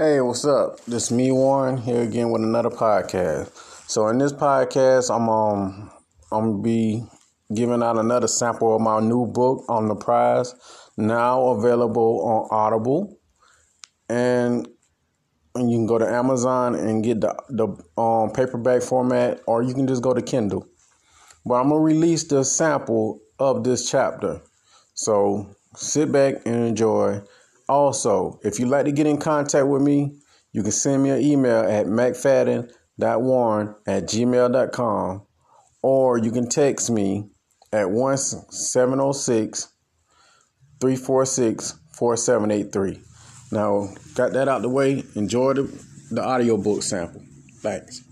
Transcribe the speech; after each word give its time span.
Hey, 0.00 0.20
what's 0.20 0.44
up? 0.44 0.84
This 0.84 1.06
is 1.06 1.10
me, 1.10 1.32
Warren, 1.32 1.76
here 1.76 2.02
again 2.02 2.30
with 2.30 2.44
another 2.44 2.70
podcast. 2.70 3.50
So 3.90 4.06
in 4.06 4.18
this 4.18 4.32
podcast, 4.32 5.12
I'm 5.12 5.28
um 5.28 5.90
I'm 6.30 6.52
gonna 6.52 6.62
be 6.62 7.02
giving 7.52 7.82
out 7.82 7.98
another 7.98 8.28
sample 8.28 8.76
of 8.76 8.80
my 8.80 9.00
new 9.00 9.26
book 9.26 9.64
on 9.68 9.88
the 9.88 9.96
prize, 9.96 10.54
now 10.96 11.48
available 11.48 12.20
on 12.24 12.48
Audible, 12.56 13.18
and 14.08 14.68
you 15.56 15.76
can 15.76 15.86
go 15.86 15.98
to 15.98 16.06
Amazon 16.06 16.76
and 16.76 17.02
get 17.02 17.20
the 17.20 17.34
the 17.48 17.66
um, 18.00 18.30
paperback 18.30 18.82
format, 18.82 19.40
or 19.48 19.64
you 19.64 19.74
can 19.74 19.88
just 19.88 20.00
go 20.04 20.14
to 20.14 20.22
Kindle. 20.22 20.64
But 21.44 21.54
I'm 21.54 21.70
gonna 21.70 21.80
release 21.80 22.22
the 22.22 22.44
sample 22.44 23.18
of 23.40 23.64
this 23.64 23.90
chapter, 23.90 24.42
so 24.94 25.56
sit 25.74 26.12
back 26.12 26.34
and 26.46 26.68
enjoy. 26.68 27.20
Also, 27.68 28.40
if 28.42 28.58
you'd 28.58 28.68
like 28.68 28.86
to 28.86 28.92
get 28.92 29.06
in 29.06 29.18
contact 29.18 29.66
with 29.66 29.82
me, 29.82 30.18
you 30.52 30.62
can 30.62 30.72
send 30.72 31.02
me 31.02 31.10
an 31.10 31.20
email 31.20 31.60
at 31.60 31.86
mcfadden.warren 31.86 33.74
at 33.86 34.04
gmail.com 34.04 35.22
or 35.82 36.18
you 36.18 36.30
can 36.30 36.48
text 36.48 36.90
me 36.90 37.28
at 37.72 37.90
1706 37.90 39.68
346 40.80 41.74
4783. 41.92 43.00
Now, 43.50 43.88
got 44.14 44.32
that 44.32 44.48
out 44.48 44.62
the 44.62 44.68
way. 44.68 45.04
Enjoy 45.14 45.54
the, 45.54 45.62
the 46.10 46.24
audiobook 46.24 46.82
sample. 46.82 47.22
Thanks. 47.60 48.02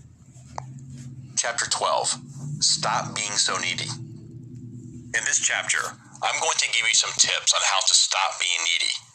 Chapter 1.35 1.69
12 1.69 2.15
Stop 2.59 3.15
Being 3.15 3.31
So 3.31 3.57
Needy. 3.57 3.89
In 3.89 5.23
this 5.25 5.39
chapter, 5.39 5.79
I'm 6.21 6.39
going 6.41 6.57
to 6.57 6.67
give 6.67 6.81
you 6.87 6.93
some 6.93 7.11
tips 7.17 7.53
on 7.53 7.61
how 7.63 7.79
to 7.79 7.93
stop 7.93 8.39
being 8.39 8.59
needy. 8.65 9.06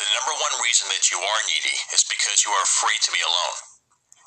The 0.00 0.16
number 0.16 0.32
one 0.32 0.64
reason 0.64 0.88
that 0.88 1.12
you 1.12 1.20
are 1.20 1.40
needy 1.44 1.76
is 1.92 2.08
because 2.08 2.40
you 2.40 2.48
are 2.56 2.64
afraid 2.64 3.04
to 3.04 3.12
be 3.12 3.20
alone. 3.20 3.58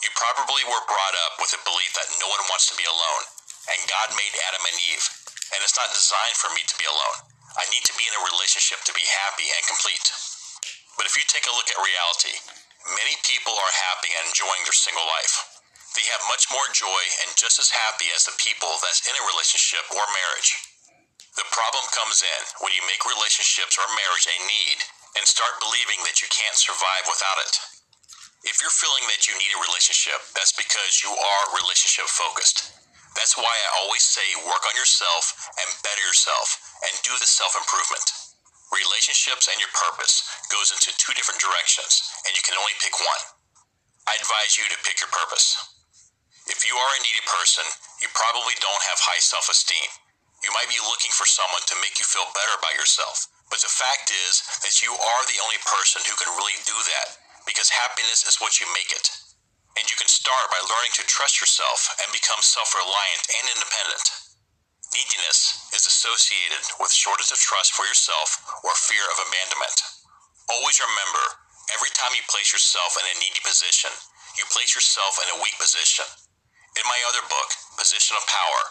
You 0.05 0.13
probably 0.13 0.61
were 0.69 0.85
brought 0.85 1.17
up 1.25 1.41
with 1.41 1.49
a 1.57 1.65
belief 1.65 1.97
that 1.97 2.13
no 2.21 2.29
one 2.29 2.45
wants 2.53 2.69
to 2.69 2.77
be 2.77 2.85
alone, 2.85 3.25
and 3.73 3.89
God 3.89 4.13
made 4.13 4.37
Adam 4.53 4.61
and 4.69 4.77
Eve, 4.93 5.01
and 5.49 5.65
it's 5.65 5.73
not 5.73 5.89
designed 5.89 6.37
for 6.37 6.53
me 6.53 6.61
to 6.61 6.77
be 6.77 6.85
alone. 6.85 7.17
I 7.57 7.65
need 7.73 7.81
to 7.89 7.97
be 7.97 8.05
in 8.05 8.13
a 8.13 8.29
relationship 8.29 8.85
to 8.85 8.93
be 8.93 9.01
happy 9.25 9.49
and 9.49 9.65
complete. 9.65 10.05
But 10.93 11.09
if 11.09 11.17
you 11.17 11.25
take 11.25 11.49
a 11.49 11.55
look 11.57 11.65
at 11.73 11.81
reality, 11.81 12.37
many 12.93 13.17
people 13.25 13.57
are 13.57 13.81
happy 13.89 14.13
and 14.13 14.29
enjoying 14.29 14.61
their 14.69 14.77
single 14.77 15.09
life. 15.09 15.33
They 15.97 16.05
have 16.13 16.29
much 16.29 16.53
more 16.53 16.69
joy 16.77 17.03
and 17.25 17.33
just 17.33 17.57
as 17.57 17.73
happy 17.73 18.13
as 18.13 18.29
the 18.29 18.37
people 18.37 18.69
that's 18.85 19.09
in 19.09 19.17
a 19.17 19.25
relationship 19.25 19.89
or 19.89 20.05
marriage. 20.05 20.53
The 21.33 21.49
problem 21.49 21.81
comes 21.97 22.21
in 22.21 22.41
when 22.61 22.77
you 22.77 22.85
make 22.85 23.09
relationships 23.09 23.81
or 23.81 23.89
marriage 23.97 24.29
a 24.29 24.37
need 24.45 24.79
and 25.17 25.25
start 25.27 25.61
believing 25.61 26.01
that 26.05 26.21
you 26.21 26.29
can't 26.31 26.57
survive 26.57 27.05
without 27.05 27.39
it. 27.45 27.53
If 28.43 28.59
you're 28.59 28.73
feeling 28.75 29.07
that 29.07 29.23
you 29.29 29.33
need 29.39 29.53
a 29.55 29.63
relationship, 29.63 30.19
that's 30.35 30.51
because 30.51 30.99
you 30.99 31.11
are 31.13 31.59
relationship 31.59 32.11
focused. 32.11 32.75
That's 33.15 33.37
why 33.37 33.47
I 33.47 33.85
always 33.85 34.03
say 34.03 34.25
work 34.43 34.65
on 34.67 34.75
yourself 34.75 35.31
and 35.61 35.69
better 35.85 36.03
yourself 36.03 36.59
and 36.83 36.93
do 37.05 37.13
the 37.21 37.29
self 37.29 37.55
improvement. 37.55 38.03
Relationships 38.73 39.47
and 39.47 39.61
your 39.61 39.71
purpose 39.71 40.25
goes 40.49 40.73
into 40.73 40.89
two 40.97 41.13
different 41.13 41.39
directions 41.39 42.03
and 42.25 42.33
you 42.33 42.41
can 42.41 42.57
only 42.57 42.73
pick 42.81 42.97
one. 42.97 43.23
I 44.09 44.17
advise 44.19 44.57
you 44.57 44.65
to 44.67 44.83
pick 44.83 44.99
your 44.99 45.13
purpose. 45.13 45.55
If 46.51 46.67
you 46.67 46.75
are 46.75 46.91
a 46.99 47.03
needy 47.05 47.23
person, 47.23 47.63
you 48.03 48.11
probably 48.11 48.57
don't 48.59 48.83
have 48.91 48.99
high 48.99 49.23
self 49.23 49.47
esteem. 49.47 49.87
You 50.43 50.51
might 50.51 50.67
be 50.67 50.81
looking 50.83 51.13
for 51.15 51.23
someone 51.23 51.63
to 51.71 51.79
make 51.79 51.95
you 52.01 52.05
feel 52.09 52.27
better 52.35 52.53
about 52.59 52.75
yourself. 52.75 53.31
But 53.53 53.61
the 53.61 53.69
fact 53.69 54.09
is 54.09 54.41
that 54.65 54.81
you 54.81 54.89
are 54.89 55.23
the 55.29 55.37
only 55.45 55.61
person 55.61 56.01
who 56.09 56.17
can 56.17 56.33
really 56.33 56.57
do 56.65 56.73
that 56.73 57.21
because 57.45 57.69
happiness 57.69 58.25
is 58.25 58.41
what 58.41 58.57
you 58.57 58.65
make 58.73 58.89
it. 58.89 59.05
And 59.77 59.85
you 59.85 59.93
can 59.93 60.09
start 60.09 60.49
by 60.49 60.57
learning 60.65 60.97
to 60.97 61.05
trust 61.05 61.37
yourself 61.37 61.85
and 62.01 62.09
become 62.09 62.41
self 62.41 62.73
reliant 62.73 63.23
and 63.29 63.45
independent. 63.53 64.09
Neediness 64.89 65.69
is 65.69 65.85
associated 65.85 66.65
with 66.81 66.97
shortage 66.97 67.29
of 67.29 67.37
trust 67.37 67.77
for 67.77 67.85
yourself 67.85 68.41
or 68.65 68.73
fear 68.89 69.05
of 69.13 69.21
abandonment. 69.21 69.77
Always 70.49 70.81
remember 70.81 71.25
every 71.77 71.93
time 71.93 72.17
you 72.17 72.25
place 72.33 72.49
yourself 72.49 72.97
in 72.97 73.05
a 73.05 73.19
needy 73.21 73.41
position, 73.45 73.93
you 74.33 74.49
place 74.49 74.73
yourself 74.73 75.21
in 75.21 75.29
a 75.29 75.41
weak 75.45 75.53
position. 75.61 76.09
In 76.73 76.85
my 76.89 76.97
other 77.05 77.21
book, 77.29 77.49
Position 77.77 78.17
of 78.17 78.25
Power, 78.25 78.61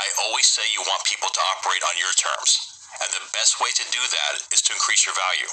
I 0.00 0.08
always 0.24 0.48
say 0.48 0.64
you 0.72 0.80
want 0.88 1.04
people 1.04 1.28
to 1.28 1.44
operate 1.52 1.84
on 1.84 2.00
your 2.00 2.16
terms. 2.16 2.79
And 3.00 3.08
the 3.12 3.24
best 3.32 3.60
way 3.60 3.72
to 3.72 3.84
do 3.92 4.02
that 4.04 4.34
is 4.52 4.60
to 4.68 4.76
increase 4.76 5.08
your 5.08 5.16
value. 5.16 5.48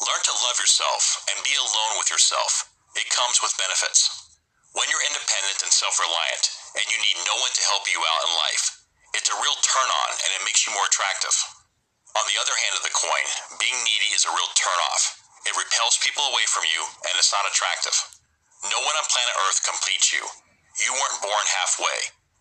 Learn 0.00 0.22
to 0.26 0.42
love 0.48 0.58
yourself 0.58 1.22
and 1.30 1.44
be 1.44 1.54
alone 1.54 2.00
with 2.00 2.10
yourself. 2.10 2.66
It 2.96 3.06
comes 3.12 3.38
with 3.44 3.54
benefits. 3.60 4.08
When 4.74 4.88
you're 4.90 5.06
independent 5.06 5.62
and 5.62 5.70
self 5.70 6.00
reliant 6.02 6.44
and 6.74 6.86
you 6.90 6.98
need 6.98 7.22
no 7.28 7.36
one 7.38 7.52
to 7.54 7.68
help 7.70 7.86
you 7.86 8.00
out 8.02 8.26
in 8.26 8.42
life, 8.48 8.64
it's 9.14 9.30
a 9.30 9.38
real 9.38 9.58
turn 9.62 9.86
on 9.86 10.10
and 10.18 10.30
it 10.34 10.46
makes 10.48 10.66
you 10.66 10.74
more 10.74 10.88
attractive. 10.90 11.36
On 12.18 12.26
the 12.26 12.38
other 12.42 12.56
hand 12.58 12.74
of 12.74 12.82
the 12.82 12.94
coin, 12.94 13.26
being 13.62 13.78
needy 13.86 14.10
is 14.16 14.26
a 14.26 14.34
real 14.34 14.50
turn 14.58 14.80
off. 14.90 15.14
It 15.46 15.54
repels 15.54 16.02
people 16.02 16.26
away 16.26 16.46
from 16.50 16.66
you 16.66 16.80
and 17.06 17.14
it's 17.14 17.30
not 17.30 17.46
attractive. 17.46 17.94
No 18.66 18.80
one 18.82 18.96
on 18.98 19.06
planet 19.12 19.36
Earth 19.46 19.62
completes 19.62 20.10
you. 20.10 20.24
You 20.82 20.90
weren't 20.90 21.22
born 21.22 21.46
halfway. 21.54 21.98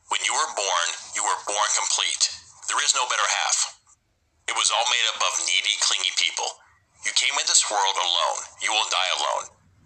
When 0.10 0.22
you 0.26 0.34
were 0.34 0.52
born, 0.58 0.88
you 1.14 1.22
were 1.22 1.40
born 1.46 1.70
complete. 1.78 2.34
There 2.72 2.82
is 2.82 2.98
no 2.98 3.06
better 3.12 3.28
half. 3.46 3.83
It 4.48 4.56
was 4.60 4.72
all 4.72 4.88
made 4.92 5.08
up 5.16 5.20
of 5.24 5.44
needy, 5.48 5.76
clingy 5.80 6.12
people. 6.20 6.50
You 7.08 7.12
came 7.16 7.36
in 7.40 7.48
this 7.48 7.68
world 7.72 7.96
alone. 7.96 8.42
You 8.64 8.72
will 8.72 8.88
die 8.92 9.12
alone. 9.20 9.46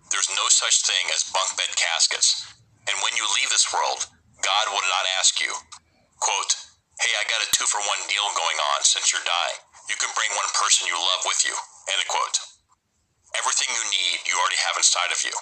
There's 0.09 0.29
no 0.33 0.47
such 0.49 0.85
thing 0.85 1.05
as 1.13 1.29
bunk 1.29 1.53
bed 1.57 1.73
caskets. 1.77 2.45
And 2.89 2.97
when 3.03 3.13
you 3.17 3.25
leave 3.37 3.51
this 3.51 3.69
world, 3.73 4.07
God 4.41 4.65
will 4.73 4.85
not 4.87 5.05
ask 5.19 5.41
you, 5.41 5.51
quote, 6.21 6.53
Hey, 7.01 7.13
I 7.13 7.29
got 7.29 7.45
a 7.45 7.49
two 7.53 7.69
for 7.69 7.77
one 7.85 8.01
deal 8.09 8.25
going 8.33 8.59
on 8.73 8.81
since 8.81 9.13
you're 9.13 9.25
dying. 9.25 9.61
You 9.89 9.97
can 10.01 10.09
bring 10.17 10.33
one 10.33 10.49
person 10.57 10.89
you 10.89 10.97
love 10.97 11.23
with 11.29 11.45
you. 11.45 11.53
End 11.93 12.01
quote. 12.09 12.37
Everything 13.37 13.69
you 13.69 13.85
need, 13.93 14.25
you 14.25 14.33
already 14.39 14.57
have 14.65 14.81
inside 14.81 15.13
of 15.13 15.21
you. 15.21 15.35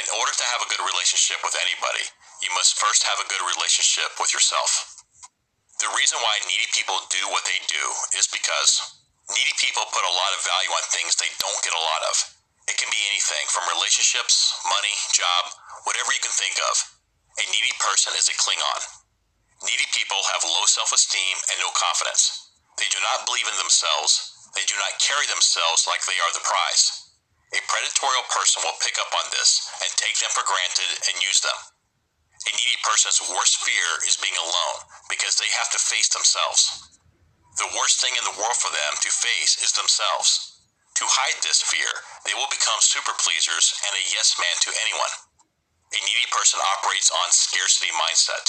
In 0.00 0.06
order 0.16 0.32
to 0.32 0.46
have 0.56 0.64
a 0.64 0.70
good 0.72 0.80
relationship 0.80 1.44
with 1.44 1.52
anybody, 1.60 2.06
you 2.40 2.48
must 2.56 2.80
first 2.80 3.04
have 3.04 3.20
a 3.20 3.28
good 3.28 3.44
relationship 3.44 4.08
with 4.16 4.32
yourself. 4.32 5.01
The 5.82 5.98
reason 5.98 6.14
why 6.22 6.38
needy 6.46 6.70
people 6.70 6.94
do 7.10 7.26
what 7.34 7.42
they 7.42 7.58
do 7.66 7.84
is 8.14 8.30
because 8.30 9.02
needy 9.34 9.50
people 9.58 9.82
put 9.90 10.06
a 10.06 10.14
lot 10.14 10.30
of 10.38 10.46
value 10.46 10.70
on 10.78 10.84
things 10.94 11.18
they 11.18 11.26
don't 11.42 11.58
get 11.66 11.74
a 11.74 11.82
lot 11.82 12.06
of. 12.06 12.14
It 12.70 12.78
can 12.78 12.86
be 12.94 13.02
anything 13.10 13.42
from 13.50 13.66
relationships, 13.66 14.62
money, 14.62 14.94
job, 15.10 15.50
whatever 15.82 16.14
you 16.14 16.22
can 16.22 16.30
think 16.38 16.54
of. 16.70 16.74
A 17.34 17.44
needy 17.50 17.74
person 17.82 18.14
is 18.14 18.30
a 18.30 18.36
Klingon. 18.38 18.82
Needy 19.66 19.90
people 19.90 20.22
have 20.30 20.46
low 20.46 20.70
self 20.70 20.94
esteem 20.94 21.34
and 21.50 21.58
no 21.58 21.74
confidence. 21.74 22.54
They 22.78 22.86
do 22.86 23.02
not 23.02 23.26
believe 23.26 23.50
in 23.50 23.58
themselves. 23.58 24.30
They 24.54 24.62
do 24.70 24.78
not 24.78 25.02
carry 25.02 25.26
themselves 25.26 25.90
like 25.90 26.06
they 26.06 26.22
are 26.22 26.30
the 26.30 26.46
prize. 26.46 27.10
A 27.58 27.60
predatorial 27.66 28.30
person 28.30 28.62
will 28.62 28.78
pick 28.78 29.02
up 29.02 29.10
on 29.18 29.26
this 29.34 29.66
and 29.82 29.90
take 29.98 30.14
them 30.22 30.30
for 30.30 30.46
granted 30.46 31.10
and 31.10 31.26
use 31.26 31.42
them. 31.42 31.58
A 32.42 32.50
needy 32.50 32.78
person's 32.82 33.22
worst 33.30 33.62
fear 33.62 33.88
is 34.08 34.18
being 34.18 34.34
alone 34.34 34.78
because 35.06 35.38
they 35.38 35.46
have 35.54 35.70
to 35.70 35.78
face 35.78 36.10
themselves. 36.10 36.90
The 37.60 37.70
worst 37.78 38.00
thing 38.02 38.16
in 38.18 38.24
the 38.26 38.38
world 38.40 38.58
for 38.58 38.72
them 38.72 38.98
to 38.98 39.10
face 39.12 39.60
is 39.62 39.76
themselves. 39.76 40.58
To 40.98 41.06
hide 41.06 41.38
this 41.44 41.62
fear, 41.62 41.88
they 42.26 42.34
will 42.34 42.50
become 42.50 42.82
super 42.82 43.14
pleasers 43.22 43.76
and 43.86 43.94
a 43.94 44.08
yes 44.10 44.34
man 44.40 44.56
to 44.66 44.74
anyone. 44.74 45.14
A 45.92 46.00
needy 46.02 46.26
person 46.32 46.58
operates 46.78 47.12
on 47.12 47.28
scarcity 47.30 47.92
mindset. 47.94 48.48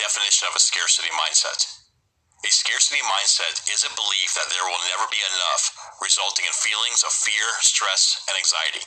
Definition 0.00 0.48
of 0.48 0.56
a 0.56 0.64
scarcity 0.64 1.12
mindset. 1.12 1.60
A 2.40 2.50
scarcity 2.50 3.04
mindset 3.04 3.68
is 3.68 3.84
a 3.84 3.92
belief 3.92 4.32
that 4.32 4.48
there 4.48 4.64
will 4.64 4.80
never 4.88 5.04
be 5.12 5.20
enough, 5.20 5.76
resulting 6.00 6.48
in 6.48 6.56
feelings 6.56 7.04
of 7.04 7.12
fear, 7.12 7.46
stress, 7.60 8.24
and 8.26 8.34
anxiety. 8.40 8.80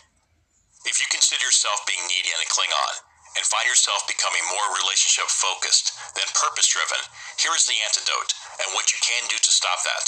If 0.89 0.97
you 0.97 1.05
consider 1.13 1.45
yourself 1.45 1.85
being 1.85 2.01
needy 2.09 2.33
and 2.33 2.41
a 2.41 2.49
Klingon, 2.49 2.95
and 3.37 3.43
find 3.49 3.65
yourself 3.65 4.05
becoming 4.05 4.43
more 4.53 4.77
relationship 4.77 5.29
focused 5.29 5.93
than 6.17 6.27
purpose 6.37 6.69
driven, 6.69 7.01
here 7.41 7.53
is 7.57 7.65
the 7.65 7.77
antidote 7.85 8.31
and 8.61 8.73
what 8.77 8.93
you 8.93 8.99
can 9.01 9.25
do 9.29 9.37
to 9.39 9.51
stop 9.51 9.81
that. 9.85 10.07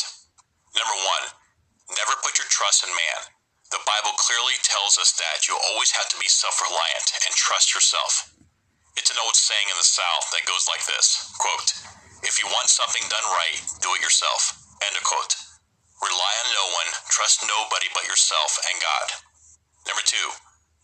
Number 0.77 0.97
one, 1.01 1.25
never 1.95 2.15
put 2.21 2.37
your 2.37 2.49
trust 2.51 2.85
in 2.85 2.91
man. 2.91 3.19
The 3.73 3.81
Bible 3.83 4.13
clearly 4.21 4.55
tells 4.61 4.99
us 5.01 5.17
that 5.17 5.49
you 5.49 5.57
always 5.73 5.91
have 5.97 6.07
to 6.13 6.21
be 6.21 6.29
self 6.29 6.61
reliant 6.61 7.09
and 7.25 7.33
trust 7.33 7.73
yourself. 7.73 8.29
It's 8.95 9.11
an 9.11 9.19
old 9.25 9.35
saying 9.35 9.67
in 9.71 9.77
the 9.77 9.87
South 9.87 10.31
that 10.31 10.47
goes 10.47 10.69
like 10.69 10.85
this 10.87 11.33
quote, 11.41 11.73
If 12.23 12.39
you 12.39 12.47
want 12.47 12.71
something 12.71 13.03
done 13.11 13.27
right, 13.35 13.59
do 13.83 13.91
it 13.97 14.05
yourself. 14.05 14.55
End 14.85 14.95
of 14.95 15.03
quote. 15.03 15.35
Rely 16.01 16.33
on 16.45 16.49
no 16.53 16.65
one, 16.79 16.89
trust 17.09 17.43
nobody 17.43 17.87
but 17.91 18.07
yourself 18.07 18.55
and 18.71 18.77
God. 18.79 19.07
Number 19.87 20.03
two, 20.05 20.29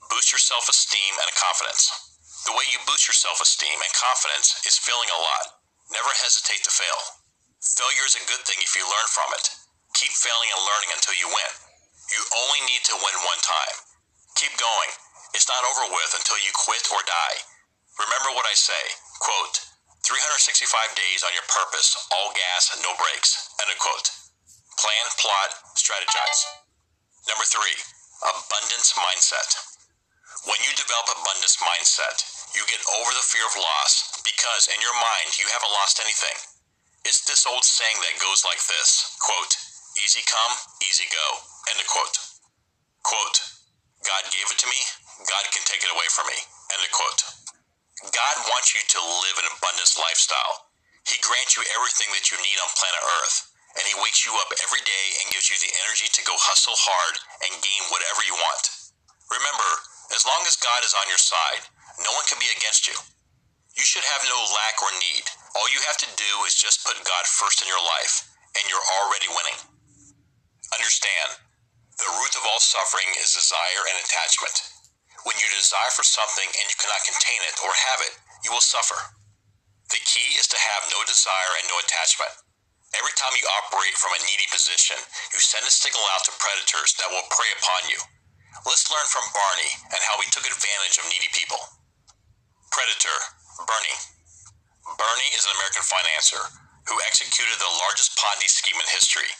boost 0.09 0.31
your 0.33 0.43
self 0.43 0.67
esteem 0.67 1.13
and 1.21 1.31
confidence. 1.39 2.10
The 2.47 2.55
way 2.57 2.65
you 2.73 2.81
boost 2.89 3.05
your 3.05 3.17
self 3.17 3.37
esteem 3.41 3.77
and 3.77 3.93
confidence 3.93 4.57
is 4.65 4.81
failing 4.81 5.09
a 5.13 5.21
lot. 5.21 5.45
Never 5.93 6.09
hesitate 6.25 6.63
to 6.65 6.73
fail. 6.73 7.01
Failure 7.61 8.07
is 8.09 8.17
a 8.17 8.25
good 8.29 8.41
thing 8.49 8.57
if 8.65 8.73
you 8.73 8.81
learn 8.85 9.09
from 9.13 9.29
it. 9.37 9.45
Keep 9.93 10.13
failing 10.17 10.49
and 10.49 10.63
learning 10.65 10.91
until 10.97 11.15
you 11.21 11.29
win. 11.29 11.53
You 12.09 12.21
only 12.33 12.61
need 12.65 12.83
to 12.89 12.97
win 12.97 13.17
one 13.29 13.41
time. 13.45 13.77
Keep 14.41 14.57
going. 14.57 14.91
It's 15.37 15.47
not 15.47 15.61
over 15.63 15.93
with 15.93 16.11
until 16.17 16.41
you 16.41 16.51
quit 16.55 16.83
or 16.89 17.01
die. 17.05 17.37
Remember 18.01 18.33
what 18.33 18.49
I 18.49 18.55
say, 18.57 18.83
quote, 19.21 19.61
365 20.03 20.65
days 20.97 21.21
on 21.23 21.31
your 21.37 21.45
purpose, 21.47 21.93
all 22.11 22.33
gas, 22.33 22.73
no 22.81 22.91
brakes, 22.97 23.37
end 23.61 23.77
quote. 23.77 24.09
Plan, 24.81 25.05
plot, 25.21 25.51
strategize. 25.77 26.41
Number 27.29 27.45
three, 27.45 27.77
abundance 28.25 28.97
mindset. 28.97 29.70
When 30.49 30.57
you 30.65 30.73
develop 30.73 31.05
abundance 31.21 31.61
mindset, 31.61 32.17
you 32.57 32.65
get 32.65 32.81
over 32.97 33.13
the 33.13 33.27
fear 33.29 33.45
of 33.45 33.53
loss 33.61 34.21
because 34.25 34.73
in 34.73 34.81
your 34.81 34.97
mind 34.97 35.37
you 35.37 35.45
haven't 35.53 35.77
lost 35.77 36.01
anything. 36.01 36.37
It's 37.05 37.21
this 37.29 37.45
old 37.45 37.61
saying 37.61 37.97
that 38.01 38.17
goes 38.23 38.41
like 38.41 38.61
this, 38.65 39.17
quote, 39.21 39.53
easy 40.01 40.25
come, 40.25 40.53
easy 40.89 41.05
go, 41.13 41.27
end 41.69 41.77
of 41.81 41.87
quote. 41.89 42.17
Quote, 43.05 43.37
God 44.01 44.23
gave 44.33 44.49
it 44.49 44.57
to 44.65 44.69
me, 44.69 44.81
God 45.29 45.45
can 45.53 45.61
take 45.69 45.85
it 45.85 45.93
away 45.93 46.09
from 46.09 46.25
me, 46.25 46.39
end 46.73 46.83
of 46.85 46.93
quote. 46.93 47.21
God 48.09 48.35
wants 48.49 48.73
you 48.73 48.81
to 48.81 48.99
live 49.01 49.37
an 49.45 49.51
abundance 49.53 49.93
lifestyle. 50.01 50.73
He 51.05 51.21
grants 51.21 51.53
you 51.53 51.61
everything 51.77 52.09
that 52.17 52.33
you 52.33 52.37
need 52.41 52.57
on 52.57 52.69
planet 52.81 53.03
Earth, 53.21 53.45
and 53.77 53.85
He 53.85 54.01
wakes 54.01 54.25
you 54.25 54.33
up 54.41 54.49
every 54.65 54.81
day 54.89 55.05
and 55.21 55.33
gives 55.33 55.53
you 55.53 55.57
the 55.61 55.73
energy 55.85 56.09
to 56.09 56.25
go 56.25 56.33
hustle 56.33 56.77
hard 56.77 57.15
and 57.45 57.61
gain 57.61 57.83
whatever 57.93 58.25
you 58.25 58.33
want. 58.33 58.65
Remember, 59.29 59.69
as 60.15 60.27
long 60.27 60.43
as 60.47 60.59
God 60.59 60.81
is 60.83 60.95
on 60.95 61.07
your 61.07 61.21
side, 61.21 61.63
no 62.03 62.11
one 62.15 62.27
can 62.27 62.39
be 62.41 62.51
against 62.55 62.87
you. 62.87 62.95
You 63.77 63.85
should 63.87 64.03
have 64.03 64.27
no 64.27 64.35
lack 64.35 64.77
or 64.83 64.91
need. 64.99 65.25
All 65.55 65.71
you 65.71 65.79
have 65.87 65.99
to 66.03 66.09
do 66.19 66.31
is 66.47 66.55
just 66.59 66.83
put 66.83 66.99
God 67.07 67.25
first 67.27 67.63
in 67.63 67.71
your 67.71 67.81
life, 67.81 68.27
and 68.59 68.67
you're 68.67 68.89
already 69.03 69.31
winning. 69.31 69.59
Understand, 70.75 71.39
the 71.99 72.11
root 72.19 72.33
of 72.35 72.47
all 72.47 72.59
suffering 72.59 73.07
is 73.21 73.35
desire 73.35 73.83
and 73.87 73.97
attachment. 74.03 74.57
When 75.23 75.37
you 75.39 75.47
desire 75.53 75.93
for 75.95 76.03
something 76.03 76.49
and 76.49 76.65
you 76.67 76.77
cannot 76.81 77.07
contain 77.07 77.41
it 77.47 77.55
or 77.63 77.71
have 77.71 78.01
it, 78.03 78.13
you 78.43 78.51
will 78.51 78.63
suffer. 78.63 78.97
The 79.91 80.01
key 80.03 80.35
is 80.39 80.47
to 80.51 80.59
have 80.59 80.91
no 80.91 80.99
desire 81.07 81.53
and 81.61 81.67
no 81.69 81.77
attachment. 81.79 82.33
Every 82.97 83.15
time 83.15 83.35
you 83.39 83.47
operate 83.63 83.95
from 83.95 84.11
a 84.17 84.23
needy 84.27 84.47
position, 84.51 84.99
you 85.31 85.39
send 85.39 85.63
a 85.63 85.71
signal 85.71 86.03
out 86.17 86.25
to 86.27 86.33
predators 86.41 86.97
that 86.99 87.11
will 87.11 87.27
prey 87.31 87.51
upon 87.55 87.87
you. 87.87 87.99
Let's 88.67 88.91
learn 88.91 89.07
from 89.07 89.25
Barney 89.31 89.71
and 89.95 90.01
how 90.11 90.19
he 90.19 90.27
took 90.29 90.43
advantage 90.43 90.99
of 90.99 91.07
needy 91.07 91.31
people. 91.31 91.59
Predator, 92.71 93.17
Bernie. 93.63 93.99
Bernie 94.99 95.31
is 95.35 95.47
an 95.47 95.55
American 95.55 95.85
financier 95.87 96.43
who 96.87 96.99
executed 97.07 97.57
the 97.57 97.77
largest 97.87 98.17
Ponzi 98.19 98.51
scheme 98.51 98.79
in 98.79 98.87
history 98.91 99.31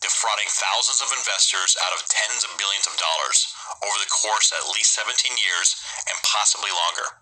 defrauding 0.00 0.48
thousands 0.48 1.04
of 1.04 1.12
investors 1.12 1.76
out 1.84 1.92
of 1.92 2.08
tens 2.08 2.40
of 2.40 2.56
billions 2.56 2.88
of 2.88 2.96
dollars 2.96 3.52
over 3.84 3.98
the 4.00 4.08
course 4.08 4.48
of 4.48 4.64
at 4.64 4.72
least 4.72 4.96
17 4.96 5.12
years 5.36 5.76
and 6.08 6.16
possibly 6.24 6.72
longer. 6.72 7.20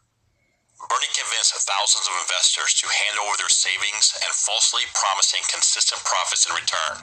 Bernie 0.87 1.11
convinced 1.11 1.59
thousands 1.67 2.07
of 2.07 2.15
investors 2.23 2.71
to 2.79 2.87
hand 2.87 3.19
over 3.19 3.35
their 3.35 3.51
savings 3.51 4.15
and 4.23 4.31
falsely 4.31 4.87
promising 4.95 5.43
consistent 5.51 5.99
profits 6.07 6.47
in 6.47 6.55
return. 6.55 7.03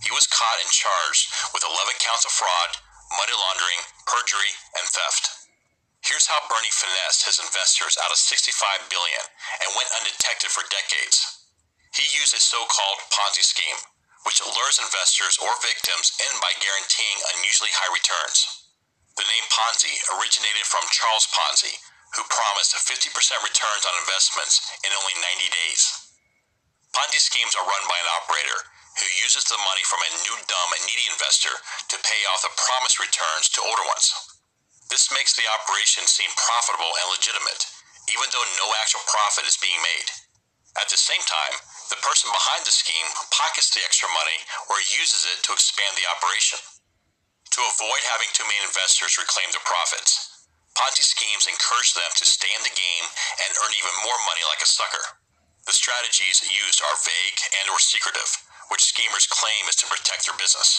He 0.00 0.08
was 0.08 0.24
caught 0.24 0.56
and 0.64 0.72
charged 0.72 1.28
with 1.52 1.68
11 1.68 2.00
counts 2.00 2.24
of 2.24 2.32
fraud, 2.32 2.80
money 3.14 3.36
laundering, 3.36 3.82
perjury, 4.06 4.52
and 4.78 4.86
theft. 4.86 5.50
Here's 6.06 6.26
how 6.26 6.40
Bernie 6.48 6.72
finessed 6.72 7.26
his 7.26 7.42
investors 7.42 7.98
out 8.00 8.12
of 8.12 8.18
65 8.18 8.90
billion 8.90 9.24
and 9.62 9.76
went 9.76 9.94
undetected 10.00 10.50
for 10.50 10.64
decades. 10.70 11.18
He 11.94 12.06
used 12.16 12.32
a 12.34 12.40
so-called 12.40 13.00
Ponzi 13.10 13.44
scheme 13.44 13.80
which 14.28 14.44
lures 14.44 14.80
investors 14.80 15.40
or 15.40 15.52
victims 15.64 16.12
in 16.20 16.34
by 16.44 16.52
guaranteeing 16.60 17.18
unusually 17.36 17.72
high 17.72 17.92
returns. 17.92 18.68
The 19.16 19.24
name 19.24 19.46
Ponzi 19.48 19.94
originated 20.16 20.66
from 20.68 20.84
Charles 20.92 21.28
Ponzi, 21.32 21.72
who 22.16 22.24
promised 22.28 22.76
50% 22.76 23.10
returns 23.40 23.84
on 23.88 24.02
investments 24.04 24.60
in 24.84 24.92
only 24.92 25.16
90 25.40 25.48
days. 25.48 25.82
Ponzi 26.92 27.20
schemes 27.20 27.56
are 27.56 27.64
run 27.64 27.84
by 27.88 27.96
an 27.96 28.10
operator 28.20 28.60
who 28.98 29.22
uses 29.22 29.46
the 29.46 29.60
money 29.62 29.84
from 29.86 30.02
a 30.02 30.14
new, 30.26 30.36
dumb, 30.50 30.70
and 30.74 30.82
needy 30.88 31.06
investor 31.12 31.54
to 31.90 32.06
pay 32.06 32.20
off 32.32 32.42
the 32.42 32.54
promised 32.58 32.98
returns 32.98 33.46
to 33.54 33.62
older 33.62 33.86
ones. 33.86 34.10
This 34.90 35.12
makes 35.14 35.38
the 35.38 35.46
operation 35.46 36.02
seem 36.10 36.30
profitable 36.34 36.90
and 36.90 37.14
legitimate, 37.14 37.62
even 38.10 38.26
though 38.34 38.46
no 38.58 38.66
actual 38.82 39.06
profit 39.06 39.46
is 39.46 39.60
being 39.62 39.78
made. 39.78 40.10
At 40.78 40.90
the 40.90 40.98
same 40.98 41.22
time, 41.26 41.54
the 41.90 42.02
person 42.02 42.30
behind 42.30 42.66
the 42.66 42.74
scheme 42.74 43.06
pockets 43.30 43.70
the 43.70 43.82
extra 43.86 44.10
money 44.10 44.38
or 44.70 44.78
uses 44.94 45.26
it 45.30 45.42
to 45.46 45.54
expand 45.54 45.94
the 45.94 46.10
operation. 46.10 46.58
To 47.58 47.60
avoid 47.74 48.02
having 48.06 48.30
too 48.34 48.46
many 48.46 48.62
investors 48.62 49.18
reclaim 49.18 49.50
their 49.50 49.66
profits, 49.66 50.40
Ponzi 50.78 51.02
schemes 51.02 51.50
encourage 51.50 51.94
them 51.98 52.10
to 52.14 52.26
stay 52.26 52.50
in 52.54 52.62
the 52.62 52.74
game 52.74 53.06
and 53.42 53.58
earn 53.58 53.74
even 53.74 54.06
more 54.06 54.18
money 54.30 54.46
like 54.46 54.62
a 54.62 54.70
sucker. 54.70 55.02
The 55.66 55.74
strategies 55.74 56.46
used 56.46 56.80
are 56.82 57.04
vague 57.04 57.40
and 57.62 57.66
or 57.74 57.78
secretive, 57.82 58.30
which 58.70 58.86
schemers 58.86 59.26
claim 59.26 59.66
is 59.68 59.76
to 59.82 59.90
protect 59.90 60.24
their 60.24 60.38
business. 60.38 60.78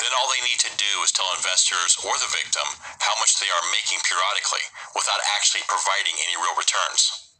Then 0.00 0.10
all 0.18 0.26
they 0.32 0.42
need 0.42 0.58
to 0.66 0.72
do 0.80 0.92
is 1.06 1.14
tell 1.14 1.30
investors 1.36 1.94
or 2.02 2.16
the 2.18 2.34
victim 2.34 2.66
how 2.98 3.14
much 3.22 3.38
they 3.38 3.46
are 3.46 3.74
making 3.76 4.02
periodically 4.02 4.64
without 4.98 5.22
actually 5.38 5.62
providing 5.70 6.16
any 6.18 6.34
real 6.40 6.58
returns. 6.58 7.32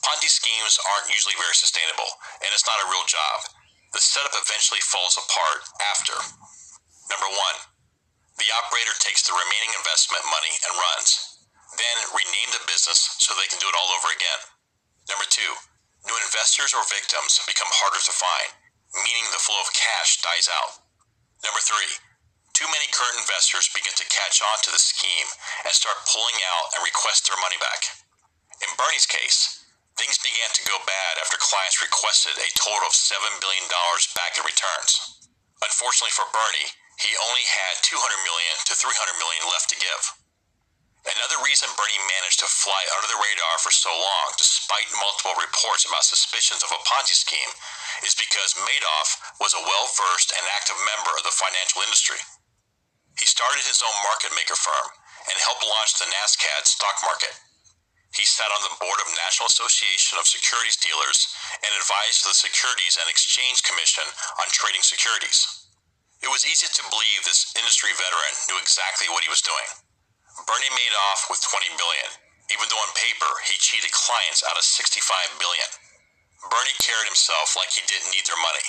Ponzi 0.00 0.30
schemes 0.30 0.78
aren't 0.78 1.10
usually 1.10 1.34
very 1.36 1.58
sustainable, 1.58 2.08
and 2.40 2.48
it's 2.54 2.64
not 2.64 2.80
a 2.80 2.90
real 2.90 3.04
job. 3.04 3.38
The 3.92 4.00
setup 4.00 4.32
eventually 4.38 4.80
falls 4.86 5.18
apart 5.18 5.60
after. 5.90 6.16
Number 7.10 7.28
one, 7.28 7.56
the 8.38 8.48
operator 8.62 8.94
takes 9.02 9.26
the 9.26 9.34
remaining 9.34 9.74
investment 9.74 10.22
money 10.30 10.54
and 10.64 10.78
runs, 10.78 11.10
then 11.74 11.96
rename 12.14 12.50
the 12.54 12.62
business 12.70 13.18
so 13.18 13.34
they 13.34 13.50
can 13.50 13.58
do 13.58 13.66
it 13.66 13.74
all 13.74 13.90
over 13.98 14.14
again. 14.14 14.40
Number 15.10 15.26
two, 15.26 15.52
new 16.06 16.16
investors 16.24 16.72
or 16.72 16.86
victims 16.86 17.42
become 17.44 17.68
harder 17.82 17.98
to 17.98 18.14
find, 18.14 18.50
meaning 18.94 19.26
the 19.28 19.42
flow 19.42 19.60
of 19.60 19.72
cash 19.74 20.20
dies 20.24 20.48
out. 20.48 20.84
Number 21.44 21.60
three, 21.60 21.92
too 22.56 22.68
many 22.72 22.88
current 22.90 23.20
investors 23.20 23.70
begin 23.72 23.94
to 23.96 24.12
catch 24.12 24.40
on 24.40 24.58
to 24.64 24.70
the 24.72 24.80
scheme 24.80 25.28
and 25.64 25.72
start 25.74 26.08
pulling 26.08 26.38
out 26.48 26.76
and 26.76 26.86
request 26.86 27.28
their 27.28 27.38
money 27.40 27.58
back. 27.60 27.84
In 28.64 28.70
Bernie's 28.74 29.06
case, 29.06 29.58
Things 29.98 30.22
began 30.22 30.46
to 30.54 30.62
go 30.62 30.78
bad 30.86 31.18
after 31.18 31.34
clients 31.42 31.82
requested 31.82 32.38
a 32.38 32.54
total 32.54 32.86
of 32.86 32.94
$7 32.94 33.18
billion 33.42 33.66
back 34.14 34.38
in 34.38 34.46
returns. 34.46 35.26
Unfortunately 35.58 36.14
for 36.14 36.22
Bernie, 36.30 36.70
he 37.02 37.10
only 37.18 37.42
had 37.42 37.82
200 37.82 37.98
million 38.22 38.54
to 38.70 38.78
300 38.78 38.94
million 39.18 39.42
left 39.50 39.66
to 39.74 39.82
give. 39.82 40.02
Another 41.06 41.38
reason 41.46 41.70
Bernie 41.78 42.10
managed 42.18 42.42
to 42.42 42.50
fly 42.50 42.82
under 42.98 43.06
the 43.06 43.22
radar 43.22 43.56
for 43.62 43.70
so 43.70 43.90
long, 43.90 44.28
despite 44.34 44.90
multiple 44.98 45.38
reports 45.38 45.86
about 45.86 46.02
suspicions 46.02 46.66
of 46.66 46.74
a 46.74 46.80
Ponzi 46.82 47.14
scheme, 47.14 47.52
is 48.02 48.18
because 48.18 48.58
Madoff 48.58 49.38
was 49.38 49.54
a 49.54 49.62
well 49.62 49.86
versed 49.94 50.34
and 50.34 50.44
active 50.58 50.78
member 50.96 51.14
of 51.14 51.22
the 51.22 51.34
financial 51.38 51.86
industry. 51.86 52.18
He 53.18 53.26
started 53.26 53.62
his 53.66 53.82
own 53.82 53.96
market 54.06 54.34
maker 54.34 54.58
firm 54.58 54.88
and 55.30 55.38
helped 55.46 55.66
launch 55.66 55.98
the 55.98 56.10
NASDAQ 56.10 56.66
stock 56.66 56.98
market. 57.06 57.34
He 58.14 58.24
sat 58.24 58.50
on 58.50 58.62
the 58.66 58.78
board 58.80 58.98
of 58.98 59.10
the 59.10 59.20
National 59.20 59.50
Association 59.50 60.18
of 60.18 60.26
Securities 60.26 60.80
Dealers 60.80 61.28
and 61.62 61.72
advised 61.78 62.24
the 62.24 62.34
Securities 62.34 62.98
and 62.98 63.10
Exchange 63.10 63.62
Commission 63.62 64.06
on 64.40 64.48
trading 64.50 64.82
securities. 64.82 65.68
It 66.22 66.30
was 66.32 66.46
easy 66.46 66.66
to 66.66 66.90
believe 66.90 67.22
this 67.22 67.52
industry 67.54 67.94
veteran 67.94 68.34
knew 68.48 68.58
exactly 68.58 69.06
what 69.12 69.22
he 69.22 69.30
was 69.30 69.44
doing. 69.44 69.87
Bernie 70.48 70.72
made 70.72 70.96
off 71.12 71.28
with 71.28 71.44
20 71.44 71.76
billion, 71.76 72.10
even 72.48 72.64
though 72.72 72.80
on 72.80 72.92
paper 72.96 73.28
he 73.44 73.60
cheated 73.60 73.92
clients 73.92 74.40
out 74.48 74.56
of 74.56 74.64
65 74.64 75.04
billion. 75.36 75.68
Bernie 76.48 76.80
carried 76.80 77.04
himself 77.04 77.52
like 77.52 77.68
he 77.68 77.84
didn't 77.84 78.08
need 78.16 78.24
their 78.24 78.40
money. 78.40 78.64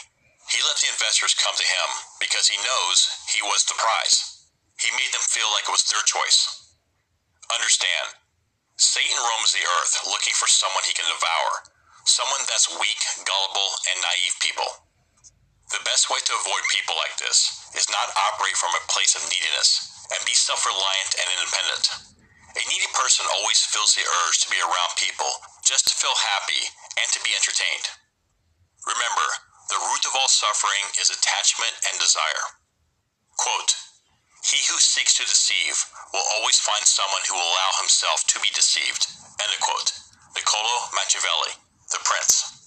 He 0.51 0.59
let 0.67 0.75
the 0.83 0.91
investors 0.91 1.39
come 1.39 1.55
to 1.55 1.63
him 1.63 1.89
because 2.19 2.51
he 2.51 2.59
knows 2.59 2.97
he 3.31 3.39
was 3.47 3.63
the 3.63 3.79
prize. 3.79 4.43
He 4.75 4.91
made 4.91 5.15
them 5.15 5.23
feel 5.31 5.47
like 5.55 5.71
it 5.71 5.75
was 5.75 5.87
their 5.87 6.03
choice. 6.03 6.67
Understand, 7.47 8.11
Satan 8.75 9.15
roams 9.15 9.55
the 9.55 9.63
earth 9.63 9.93
looking 10.11 10.35
for 10.35 10.51
someone 10.51 10.83
he 10.83 10.91
can 10.91 11.07
devour, 11.07 11.51
someone 12.03 12.43
that's 12.51 12.67
weak, 12.75 12.99
gullible, 13.23 13.71
and 13.87 14.03
naive 14.03 14.35
people. 14.43 14.88
The 15.69 15.85
best 15.85 16.09
way 16.09 16.17
to 16.17 16.39
avoid 16.41 16.63
people 16.73 16.97
like 16.97 17.17
this 17.21 17.69
is 17.77 17.89
not 17.93 18.09
operate 18.33 18.57
from 18.57 18.73
a 18.73 18.89
place 18.89 19.13
of 19.13 19.25
neediness 19.29 19.89
and 20.09 20.25
be 20.25 20.33
self 20.33 20.65
reliant 20.65 21.13
and 21.21 21.27
independent. 21.37 21.85
A 22.57 22.63
needy 22.65 22.89
person 22.97 23.29
always 23.29 23.61
feels 23.69 23.93
the 23.93 24.01
urge 24.25 24.41
to 24.41 24.49
be 24.49 24.57
around 24.57 24.97
people 24.97 25.29
just 25.61 25.85
to 25.87 25.93
feel 25.93 26.17
happy 26.17 26.65
and 26.97 27.07
to 27.13 27.21
be 27.21 27.37
entertained. 27.37 27.85
Remember, 28.89 29.27
the 29.69 29.77
root 29.77 30.03
of 30.09 30.17
all 30.17 30.27
suffering 30.27 30.89
is 30.97 31.13
attachment 31.13 31.77
and 31.85 32.01
desire. 32.01 32.57
Quote, 33.37 33.77
He 34.41 34.57
who 34.65 34.81
seeks 34.81 35.13
to 35.21 35.29
deceive 35.29 35.77
will 36.11 36.25
always 36.41 36.57
find 36.59 36.81
someone 36.83 37.21
who 37.29 37.37
will 37.37 37.45
allow 37.53 37.71
himself 37.77 38.25
to 38.33 38.41
be 38.41 38.49
deceived. 38.57 39.05
End 39.39 39.53
quote. 39.61 39.93
Niccolo 40.35 40.89
Machiavelli, 40.97 41.53
The 41.93 42.01
Prince. 42.01 42.58